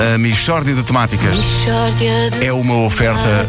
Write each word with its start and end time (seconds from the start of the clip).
a 0.00 0.16
Michórdia 0.16 0.74
de 0.74 0.82
Temáticas. 0.82 1.38
É 2.40 2.52
uma 2.52 2.76
oferta 2.78 3.46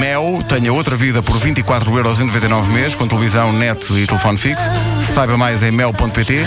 Mel, 0.00 0.42
tenha 0.48 0.72
outra 0.72 0.96
vida 0.96 1.22
por 1.22 1.38
24,99€ 1.38 2.66
mês, 2.68 2.94
com 2.94 3.06
televisão, 3.06 3.52
net 3.52 3.92
e 3.92 4.06
telefone 4.06 4.38
fixo. 4.38 4.64
Saiba 5.02 5.36
mais 5.36 5.62
em 5.62 5.70
mel.pt. 5.70 6.46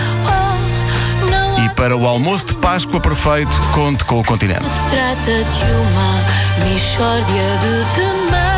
E 1.63 1.69
para 1.75 1.95
o 1.95 2.07
almoço 2.07 2.47
de 2.47 2.55
Páscoa 2.55 2.99
perfeito, 2.99 3.55
conte 3.71 4.03
com 4.05 4.19
o 4.19 4.23
continente. 4.23 4.65
Trata 4.89 5.43
de 5.43 5.71
uma 5.73 6.69
Michórdia 6.69 7.43
de 7.61 7.95
temáticas. 7.95 8.48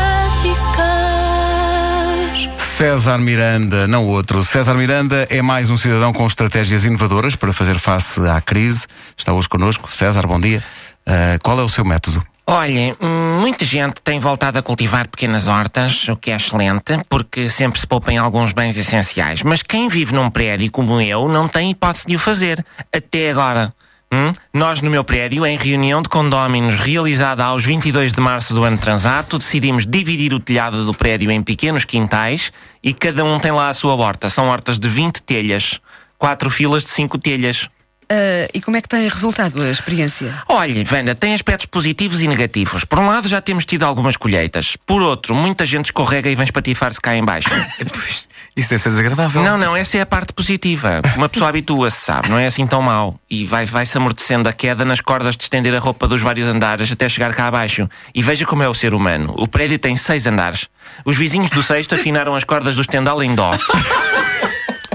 César 2.81 3.19
Miranda, 3.19 3.85
não 3.85 4.07
outro. 4.07 4.43
César 4.43 4.73
Miranda 4.73 5.27
é 5.29 5.39
mais 5.39 5.69
um 5.69 5.77
cidadão 5.77 6.11
com 6.11 6.25
estratégias 6.25 6.83
inovadoras 6.83 7.35
para 7.35 7.53
fazer 7.53 7.77
face 7.77 8.19
à 8.27 8.41
crise. 8.41 8.87
Está 9.15 9.31
hoje 9.33 9.47
connosco. 9.47 9.93
César, 9.93 10.25
bom 10.25 10.39
dia. 10.39 10.63
Uh, 11.07 11.37
qual 11.43 11.59
é 11.59 11.61
o 11.61 11.69
seu 11.69 11.85
método? 11.85 12.25
Olha, 12.47 12.97
muita 13.39 13.65
gente 13.65 14.01
tem 14.03 14.19
voltado 14.19 14.57
a 14.57 14.63
cultivar 14.63 15.07
pequenas 15.07 15.45
hortas, 15.45 16.07
o 16.07 16.17
que 16.17 16.31
é 16.31 16.35
excelente, 16.35 16.99
porque 17.07 17.51
sempre 17.51 17.79
se 17.79 17.85
poupem 17.85 18.17
alguns 18.17 18.51
bens 18.51 18.75
essenciais. 18.75 19.43
Mas 19.43 19.61
quem 19.61 19.87
vive 19.87 20.15
num 20.15 20.31
prédio 20.31 20.71
como 20.71 20.99
eu 20.99 21.27
não 21.27 21.47
tem 21.47 21.69
hipótese 21.69 22.07
de 22.07 22.15
o 22.15 22.19
fazer. 22.19 22.65
Até 22.91 23.29
agora. 23.29 23.71
Hum? 24.13 24.33
Nós, 24.53 24.81
no 24.81 24.91
meu 24.91 25.05
prédio, 25.05 25.45
em 25.45 25.55
reunião 25.55 26.01
de 26.01 26.09
condóminos 26.09 26.77
realizada 26.77 27.45
aos 27.45 27.63
22 27.63 28.11
de 28.11 28.19
março 28.19 28.53
do 28.53 28.63
ano 28.63 28.77
transato, 28.77 29.37
decidimos 29.37 29.85
dividir 29.85 30.33
o 30.33 30.39
telhado 30.39 30.85
do 30.85 30.93
prédio 30.93 31.31
em 31.31 31.41
pequenos 31.41 31.85
quintais 31.85 32.51
e 32.83 32.93
cada 32.93 33.23
um 33.23 33.39
tem 33.39 33.51
lá 33.51 33.69
a 33.69 33.73
sua 33.73 33.95
horta. 33.95 34.29
São 34.29 34.47
hortas 34.47 34.77
de 34.77 34.89
20 34.89 35.21
telhas, 35.21 35.79
quatro 36.17 36.49
filas 36.49 36.83
de 36.83 36.89
5 36.89 37.17
telhas. 37.19 37.69
Uh, 38.11 38.51
e 38.53 38.59
como 38.59 38.75
é 38.75 38.81
que 38.81 38.89
tem 38.89 39.07
resultado 39.07 39.61
a 39.61 39.71
experiência? 39.71 40.43
Olha, 40.49 40.85
Wanda, 40.91 41.15
tem 41.15 41.33
aspectos 41.33 41.65
positivos 41.67 42.19
e 42.19 42.27
negativos. 42.27 42.83
Por 42.83 42.99
um 42.99 43.07
lado, 43.07 43.29
já 43.29 43.39
temos 43.39 43.65
tido 43.65 43.83
algumas 43.83 44.17
colheitas. 44.17 44.75
Por 44.85 45.01
outro, 45.01 45.33
muita 45.33 45.65
gente 45.65 45.85
escorrega 45.85 46.29
e 46.29 46.35
vem 46.35 46.43
espatifar-se 46.43 46.99
cá 46.99 47.15
em 47.15 47.23
baixo. 47.23 47.47
Isso 48.55 48.69
deve 48.69 48.83
ser 48.83 48.89
desagradável. 48.89 49.41
Não, 49.43 49.57
não, 49.57 49.75
essa 49.75 49.97
é 49.97 50.01
a 50.01 50.05
parte 50.05 50.33
positiva. 50.33 51.01
Uma 51.15 51.29
pessoa 51.29 51.49
habitua-se, 51.49 52.01
sabe? 52.01 52.29
Não 52.29 52.37
é 52.37 52.47
assim 52.47 52.67
tão 52.67 52.81
mau. 52.81 53.17
E 53.29 53.45
vai-se 53.45 53.71
vai 53.71 53.85
amortecendo 53.95 54.49
a 54.49 54.53
queda 54.53 54.83
nas 54.83 54.99
cordas 54.99 55.37
de 55.37 55.43
estender 55.43 55.73
a 55.73 55.79
roupa 55.79 56.07
dos 56.07 56.21
vários 56.21 56.47
andares 56.47 56.91
até 56.91 57.07
chegar 57.07 57.33
cá 57.33 57.47
abaixo. 57.47 57.89
E 58.13 58.21
veja 58.21 58.45
como 58.45 58.61
é 58.61 58.67
o 58.67 58.73
ser 58.73 58.93
humano. 58.93 59.33
O 59.37 59.47
prédio 59.47 59.79
tem 59.79 59.95
seis 59.95 60.27
andares. 60.27 60.67
Os 61.05 61.17
vizinhos 61.17 61.49
do 61.49 61.63
sexto 61.63 61.95
afinaram 61.95 62.35
as 62.35 62.43
cordas 62.43 62.75
do 62.75 62.81
estendal 62.81 63.23
em 63.23 63.33
dó. 63.33 63.57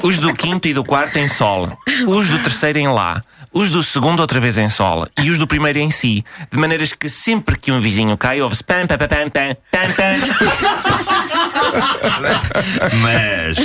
Os 0.03 0.19
do 0.19 0.35
quinto 0.35 0.69
e 0.69 0.75
do 0.75 0.85
quarto 0.85 1.19
em 1.19 1.27
sol. 1.27 1.73
Os 2.07 2.29
do 2.29 2.39
terceiro 2.41 2.79
em 2.79 2.89
lá. 2.89 3.23
Os 3.53 3.71
do 3.71 3.83
segundo 3.83 4.21
outra 4.21 4.39
vez 4.39 4.59
em 4.59 4.69
sol. 4.69 5.07
E 5.19 5.31
os 5.31 5.39
do 5.39 5.47
primeiro 5.47 5.79
em 5.79 5.91
si. 5.91 6.23
De 6.53 6.59
maneiras 6.59 6.93
que 6.93 7.09
sempre 7.09 7.59
que 7.59 7.73
um 7.73 7.81
vizinho 7.81 8.17
cai, 8.17 8.43
ouve-se 8.43 8.63
pam, 8.63 8.87
pam, 8.87 8.99
pam, 8.99 9.09
pam, 9.09 9.57
pam, 9.71 9.93
pam. 9.97 10.17
Mas. 13.01 13.59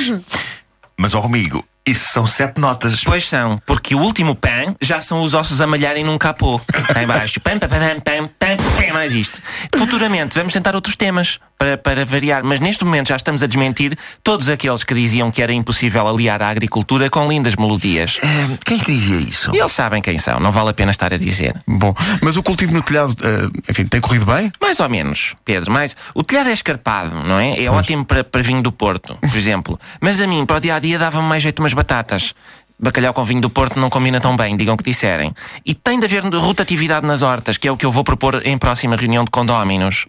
Mas, 0.97 1.13
ó 1.13 1.21
amigo, 1.23 1.65
isso 1.85 2.11
são 2.11 2.25
sete 2.25 2.59
notas. 2.59 3.03
Pois 3.03 3.27
são, 3.27 3.61
porque 3.65 3.95
o 3.95 3.99
último 3.99 4.35
pam 4.35 4.75
já 4.79 5.01
são 5.01 5.23
os 5.23 5.33
ossos 5.33 5.61
a 5.61 5.67
malharem 5.67 6.03
num 6.03 6.17
capô. 6.17 6.59
Cá 6.59 7.01
em 7.01 7.07
baixo. 7.07 7.39
Pam, 7.41 7.57
pam, 7.57 7.67
pam, 7.67 7.79
pam, 7.79 8.27
pam, 8.27 8.57
pam, 8.57 8.83
é 8.83 8.93
mais 8.93 9.13
isto. 9.13 9.41
Futuramente 9.75 10.37
vamos 10.37 10.53
tentar 10.53 10.75
outros 10.75 10.95
temas 10.95 11.39
para, 11.61 11.77
para 11.77 12.05
variar, 12.05 12.43
mas 12.43 12.59
neste 12.59 12.83
momento 12.83 13.09
já 13.09 13.15
estamos 13.15 13.43
a 13.43 13.47
desmentir 13.47 13.95
todos 14.23 14.49
aqueles 14.49 14.83
que 14.83 14.95
diziam 14.95 15.29
que 15.29 15.43
era 15.43 15.53
impossível 15.53 16.07
aliar 16.07 16.41
a 16.41 16.49
agricultura 16.49 17.07
com 17.07 17.27
lindas 17.27 17.55
melodias. 17.55 18.17
Ah, 18.23 18.57
quem 18.65 18.79
é 18.79 18.83
que 18.83 18.91
dizia 18.91 19.17
isso? 19.17 19.55
Eles 19.55 19.71
sabem 19.71 20.01
quem 20.01 20.17
são, 20.17 20.39
não 20.39 20.51
vale 20.51 20.71
a 20.71 20.73
pena 20.73 20.89
estar 20.89 21.13
a 21.13 21.17
dizer. 21.17 21.61
Bom, 21.67 21.93
mas 22.19 22.35
o 22.35 22.41
cultivo 22.41 22.73
no 22.73 22.81
telhado, 22.81 23.11
uh, 23.11 23.61
enfim, 23.69 23.85
tem 23.85 24.01
corrido 24.01 24.25
bem? 24.25 24.51
Mais 24.59 24.79
ou 24.79 24.89
menos, 24.89 25.35
Pedro, 25.45 25.71
mas 25.71 25.95
o 26.15 26.23
telhado 26.23 26.49
é 26.49 26.53
escarpado, 26.53 27.15
não 27.23 27.37
é? 27.37 27.61
É 27.61 27.69
ótimo 27.69 28.03
para, 28.03 28.23
para 28.23 28.41
vinho 28.41 28.63
do 28.63 28.71
Porto, 28.71 29.15
por 29.21 29.37
exemplo. 29.37 29.79
Mas 30.01 30.19
a 30.19 30.25
mim, 30.25 30.43
para 30.47 30.57
o 30.57 30.59
dia 30.59 30.73
a 30.73 30.79
dia, 30.79 30.97
dava-me 30.97 31.27
mais 31.27 31.43
jeito 31.43 31.59
umas 31.59 31.75
batatas. 31.75 32.33
Bacalhau 32.81 33.13
com 33.13 33.23
vinho 33.23 33.41
do 33.41 33.49
Porto 33.49 33.79
não 33.79 33.91
combina 33.91 34.19
tão 34.19 34.35
bem, 34.35 34.57
digam 34.57 34.75
que 34.75 34.83
disserem. 34.83 35.31
E 35.63 35.75
tem 35.75 35.99
de 35.99 36.05
haver 36.05 36.23
rotatividade 36.23 37.05
nas 37.05 37.21
hortas, 37.21 37.55
que 37.57 37.67
é 37.67 37.71
o 37.71 37.77
que 37.77 37.85
eu 37.85 37.91
vou 37.91 38.03
propor 38.03 38.41
em 38.43 38.57
próxima 38.57 38.95
reunião 38.95 39.23
de 39.23 39.29
condóminos. 39.29 40.05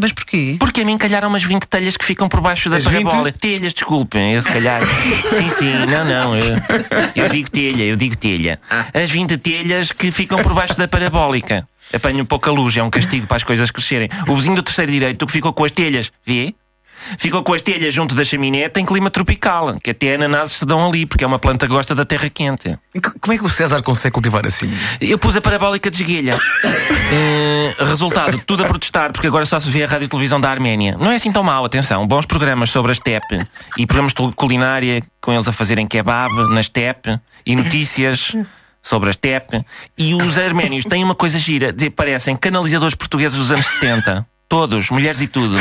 Mas 0.00 0.12
porquê? 0.12 0.56
Porque 0.60 0.82
a 0.82 0.84
mim 0.84 0.96
calharam 0.96 1.28
umas 1.28 1.42
20 1.42 1.64
telhas 1.64 1.96
que 1.96 2.04
ficam 2.04 2.28
por 2.28 2.40
baixo 2.40 2.70
da 2.70 2.76
As 2.76 2.84
20? 2.84 3.02
parabola. 3.02 3.32
Telhas, 3.32 3.74
desculpem, 3.74 4.34
eu 4.34 4.42
se 4.42 4.48
calhar. 4.48 4.80
sim, 5.30 5.50
sim, 5.50 5.72
não, 5.86 6.04
não. 6.04 6.36
Eu, 6.36 6.56
eu 7.16 7.28
digo 7.28 7.50
telha, 7.50 7.82
eu 7.82 7.96
digo 7.96 8.16
telha. 8.16 8.60
As 8.94 9.10
20 9.10 9.36
telhas 9.38 9.90
que 9.90 10.12
ficam 10.12 10.38
por 10.38 10.54
baixo 10.54 10.78
da 10.78 10.86
parabólica. 10.86 11.66
Apanho 11.92 12.24
pouca 12.24 12.50
luz, 12.50 12.76
é 12.76 12.82
um 12.82 12.90
castigo 12.90 13.26
para 13.26 13.36
as 13.36 13.44
coisas 13.44 13.70
crescerem. 13.70 14.08
O 14.28 14.34
vizinho 14.34 14.56
do 14.56 14.62
terceiro 14.62 14.90
direito 14.90 15.26
que 15.26 15.32
ficou 15.32 15.52
com 15.52 15.64
as 15.64 15.72
telhas, 15.72 16.10
vê? 16.24 16.54
Ficou 17.18 17.42
com 17.42 17.52
as 17.52 17.60
telhas 17.62 17.92
junto 17.92 18.14
da 18.14 18.24
chaminé, 18.24 18.68
tem 18.68 18.84
clima 18.84 19.10
tropical, 19.10 19.74
que 19.82 19.90
até 19.90 20.14
ananases 20.14 20.56
se 20.58 20.64
dão 20.66 20.86
ali, 20.88 21.04
porque 21.06 21.22
é 21.24 21.26
uma 21.26 21.38
planta 21.38 21.66
que 21.66 21.72
gosta 21.72 21.94
da 21.94 22.04
terra 22.04 22.28
quente. 22.30 22.78
Co- 23.02 23.12
Como 23.20 23.32
é 23.34 23.38
que 23.38 23.44
o 23.44 23.48
César 23.48 23.82
consegue 23.82 24.12
cultivar 24.14 24.46
assim? 24.46 24.72
Eu 25.00 25.18
pus 25.18 25.36
a 25.36 25.40
parabólica 25.40 25.90
de 25.90 26.02
esguelha. 26.02 26.38
Eh, 27.16 27.74
resultado, 27.84 28.40
tudo 28.46 28.64
a 28.64 28.66
protestar, 28.66 29.12
porque 29.12 29.26
agora 29.26 29.44
só 29.44 29.60
se 29.60 29.68
vê 29.70 29.84
a 29.84 29.86
rádio 29.86 30.06
e 30.06 30.08
televisão 30.08 30.40
da 30.40 30.50
Arménia. 30.50 30.96
Não 30.98 31.12
é 31.12 31.16
assim 31.16 31.30
tão 31.30 31.42
mau, 31.44 31.64
atenção. 31.64 32.04
Bons 32.06 32.26
programas 32.26 32.70
sobre 32.70 32.90
a 32.90 32.94
steppe 32.94 33.46
e 33.76 33.86
programas 33.86 34.12
de 34.14 34.32
culinária 34.34 35.02
com 35.20 35.32
eles 35.32 35.46
a 35.46 35.52
fazerem 35.52 35.86
kebab 35.86 36.32
na 36.52 36.62
steppe 36.62 37.18
e 37.46 37.54
notícias 37.54 38.32
sobre 38.82 39.10
a 39.10 39.12
steppe. 39.12 39.62
E 39.96 40.14
os 40.14 40.38
arménios 40.38 40.84
têm 40.86 41.04
uma 41.04 41.14
coisa 41.14 41.38
gira, 41.38 41.72
de- 41.72 41.90
parecem 41.90 42.34
canalizadores 42.34 42.94
portugueses 42.94 43.38
dos 43.38 43.52
anos 43.52 43.66
70. 43.66 44.26
Todos, 44.54 44.88
mulheres 44.88 45.20
e 45.20 45.26
tudo. 45.26 45.56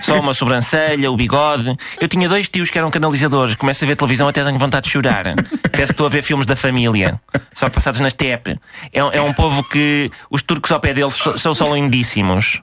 Só 0.00 0.18
uma 0.18 0.32
sobrancelha, 0.32 1.10
o 1.12 1.16
bigode. 1.18 1.76
Eu 2.00 2.08
tinha 2.08 2.26
dois 2.30 2.48
tios 2.48 2.70
que 2.70 2.78
eram 2.78 2.90
canalizadores. 2.90 3.54
Começo 3.54 3.84
a 3.84 3.86
ver 3.86 3.94
televisão 3.94 4.26
até 4.26 4.42
tenho 4.42 4.58
vontade 4.58 4.86
de 4.86 4.90
chorar. 4.90 5.34
Parece 5.70 5.88
que 5.88 5.92
estou 5.92 6.06
a 6.06 6.08
ver 6.08 6.22
filmes 6.22 6.46
da 6.46 6.56
família. 6.56 7.20
Só 7.52 7.68
passados 7.68 8.00
na 8.00 8.08
steppe. 8.08 8.58
É, 8.90 9.00
é 9.00 9.20
um 9.20 9.34
povo 9.34 9.62
que 9.62 10.10
os 10.30 10.40
turcos 10.40 10.72
ao 10.72 10.80
pé 10.80 10.94
deles 10.94 11.14
são 11.36 11.52
só 11.52 11.74
lindíssimos. 11.74 12.62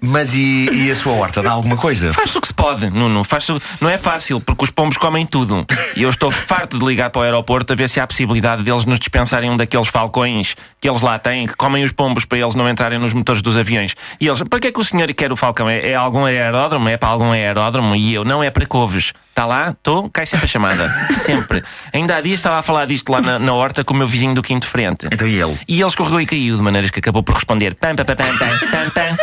Mas 0.00 0.34
e, 0.34 0.68
e 0.72 0.90
a 0.90 0.96
sua 0.96 1.12
horta 1.12 1.42
dá 1.42 1.50
alguma 1.50 1.76
coisa? 1.76 2.12
Faz-se 2.12 2.38
o 2.38 2.40
que 2.40 2.48
se 2.48 2.54
pode, 2.54 2.90
Nuno. 2.90 3.22
Faz 3.24 3.46
não 3.80 3.88
é 3.88 3.98
fácil, 3.98 4.40
porque 4.40 4.64
os 4.64 4.70
pombos 4.70 4.96
comem 4.96 5.26
tudo. 5.26 5.66
E 5.96 6.02
eu 6.02 6.10
estou 6.10 6.30
farto 6.30 6.78
de 6.78 6.84
ligar 6.84 7.10
para 7.10 7.20
o 7.20 7.22
aeroporto 7.22 7.72
a 7.72 7.76
ver 7.76 7.88
se 7.88 8.00
há 8.00 8.06
possibilidade 8.06 8.62
deles 8.62 8.84
nos 8.84 8.98
dispensarem 8.98 9.50
um 9.50 9.56
daqueles 9.56 9.88
falcões 9.88 10.54
que 10.80 10.88
eles 10.88 11.02
lá 11.02 11.18
têm, 11.18 11.46
que 11.46 11.54
comem 11.54 11.84
os 11.84 11.92
pombos 11.92 12.24
para 12.24 12.38
eles 12.38 12.54
não 12.54 12.68
entrarem 12.68 12.98
nos 12.98 13.12
motores 13.12 13.42
dos 13.42 13.56
aviões. 13.56 13.94
E 14.18 14.26
eles, 14.26 14.42
para 14.42 14.58
que 14.58 14.68
é 14.68 14.72
que 14.72 14.80
o 14.80 14.84
senhor 14.84 15.12
quer 15.12 15.30
o 15.32 15.36
falcão? 15.36 15.68
É, 15.68 15.90
é 15.90 15.94
algum 15.94 16.24
aeródromo? 16.24 16.88
É 16.88 16.96
para 16.96 17.10
algum 17.10 17.32
aeródromo? 17.32 17.94
E 17.94 18.14
eu, 18.14 18.24
não 18.24 18.42
é 18.42 18.50
para 18.50 18.64
couves. 18.64 19.12
Está 19.28 19.44
lá? 19.44 19.70
Estou? 19.70 20.08
Cai 20.10 20.24
sempre 20.24 20.46
a 20.46 20.48
chamada. 20.48 20.90
Sempre. 21.12 21.62
Ainda 21.92 22.16
há 22.16 22.20
dias 22.20 22.40
estava 22.40 22.58
a 22.58 22.62
falar 22.62 22.86
disto 22.86 23.10
lá 23.10 23.20
na, 23.20 23.38
na 23.38 23.52
horta 23.52 23.84
com 23.84 23.94
o 23.94 23.96
meu 23.96 24.06
vizinho 24.06 24.34
do 24.34 24.42
quinto 24.42 24.66
frente. 24.66 25.06
Então 25.10 25.28
e 25.28 25.40
ele? 25.40 25.58
E 25.68 25.80
ele 25.80 25.88
escorregou 25.88 26.20
e 26.20 26.26
caiu, 26.26 26.56
de 26.56 26.62
maneiras 26.62 26.90
que 26.90 26.98
acabou 26.98 27.22
por 27.22 27.34
responder 27.34 27.74
pam, 27.74 27.94
pam, 27.94 28.04
pam, 28.04 28.16
pam, 28.16 28.36
pam, 28.38 28.58
pam, 28.70 28.90
pam. 28.90 29.16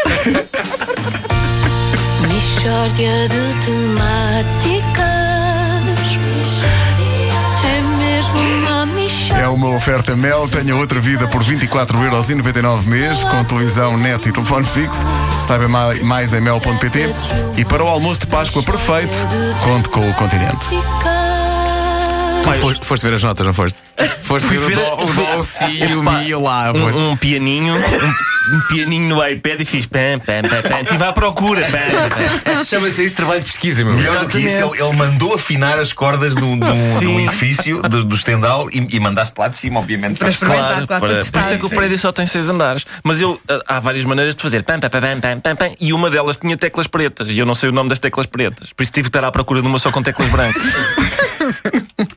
Michórdia 2.28 3.28
de 3.28 3.66
temáticas. 3.66 5.16
Uma 9.57 9.75
oferta 9.75 10.16
Mel, 10.16 10.47
tenha 10.47 10.75
outra 10.75 11.00
vida 11.00 11.28
por 11.28 11.44
24,99€ 11.44 12.85
mês, 12.85 13.23
com 13.23 13.44
televisão, 13.44 13.97
net 13.97 14.29
e 14.29 14.31
telefone 14.31 14.66
fixo. 14.66 15.00
Saiba 15.47 15.68
mai- 15.68 16.00
mais 16.01 16.31
em 16.31 16.40
mel.pt. 16.40 17.13
E 17.57 17.66
para 17.66 17.84
o 17.84 17.88
almoço 17.88 18.22
de 18.22 18.28
Páscoa 18.28 18.62
perfeito, 18.62 19.17
conte 19.63 19.90
com 19.90 20.07
o 20.07 20.13
continente. 20.13 20.66
Tu 22.44 22.53
foste, 22.62 22.85
foste 22.85 23.03
ver 23.03 23.16
as 23.16 23.23
notas, 23.23 23.46
não 23.46 23.53
foste? 23.53 23.78
Foste 24.23 24.47
ver 24.47 24.73
o 24.73 24.75
dó, 24.75 25.03
o, 25.03 25.06
dó, 25.13 25.38
o 25.40 25.44
si 25.44 25.63
e 25.66 25.96
o 25.96 26.01
Epá, 26.01 26.12
mi 26.19 26.28
e 26.28 26.35
o 26.35 26.41
lá. 26.41 26.72
um, 26.73 27.12
um 27.12 27.17
pianinho, 27.17 27.75
um, 27.75 28.13
um 28.53 28.59
pianinho 28.67 29.16
no 29.16 29.26
iPad 29.26 29.61
e 29.61 29.66
fiz 29.66 29.85
pam, 29.85 30.20
pam, 30.20 30.41
pam, 30.41 30.61
pam. 30.61 30.82
Estive 30.82 31.03
à 31.03 31.14
procura. 31.14 31.66
Chama-se 32.66 33.05
isso 33.05 33.16
trabalho 33.16 33.41
de 33.41 33.47
pesquisa, 33.47 33.84
meu. 33.84 33.94
Melhor 33.94 34.20
do 34.20 34.28
que 34.28 34.40
isso, 34.40 34.55
ele, 34.55 34.82
ele 34.82 34.96
mandou 34.96 35.34
afinar 35.34 35.79
as 35.79 35.94
cordas 35.94 36.35
do, 36.35 36.55
do, 36.55 36.73
Sim. 36.99 37.05
do 37.05 37.20
edifício, 37.20 37.82
do, 37.84 38.05
do 38.05 38.16
estendal, 38.16 38.70
e, 38.70 38.96
e 38.96 38.99
mandaste 38.99 39.40
lá 39.40 39.47
de 39.47 39.58
cima, 39.58 39.79
obviamente, 39.79 40.17
para 40.17 40.29
experimentar, 40.29 40.67
Claro, 40.67 40.88
claro, 40.88 41.02
para, 41.02 41.16
por 41.16 41.40
isso 41.40 41.53
é 41.53 41.58
que 41.58 41.66
o 41.66 41.70
prédio 41.70 41.99
só 41.99 42.11
tem 42.11 42.26
seis 42.26 42.49
andares. 42.49 42.85
Mas 43.03 43.22
eu 43.22 43.40
ah, 43.49 43.59
há 43.67 43.79
várias 43.79 44.05
maneiras 44.05 44.35
de 44.35 44.41
fazer 44.41 44.64
pam, 44.64 44.79
pam, 44.79 44.90
pam, 44.90 45.02
pam, 45.02 45.20
pam, 45.20 45.40
pam, 45.40 45.55
pam, 45.55 45.76
e 45.79 45.94
uma 45.94 46.09
delas 46.09 46.38
tinha 46.38 46.58
teclas 46.58 46.88
pretas 46.88 47.29
e 47.29 47.38
eu 47.38 47.46
não 47.46 47.55
sei 47.55 47.70
o 47.70 47.72
nome 47.72 47.90
das 47.90 47.99
teclas 47.99 48.26
pretas. 48.26 48.73
Por 48.73 48.84
isso 48.84 48.91
tive 48.91 49.09
que 49.09 49.17
estar 49.17 49.28
à 49.28 49.32
procura 49.32 49.61
de 49.61 49.67
uma 49.67 49.79
só 49.79 49.91
com 49.91 50.02
teclas 50.02 50.29
brancas. 50.29 50.64